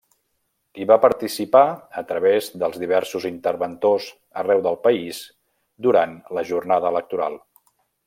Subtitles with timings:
[0.79, 1.61] Hi va participar
[2.01, 4.09] a través dels diversos interventors
[4.43, 5.23] arreu del país
[5.89, 7.43] durant la jornada electoral.